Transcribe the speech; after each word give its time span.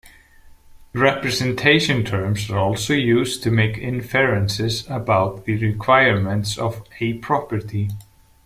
Representation 0.95 2.03
Terms 2.03 2.49
are 2.49 2.57
also 2.57 2.95
used 2.95 3.43
to 3.43 3.51
make 3.51 3.77
inferences 3.77 4.83
about 4.89 5.45
the 5.45 5.57
requirements 5.57 6.57
of 6.57 6.81
a 6.99 7.13
property. 7.19 7.91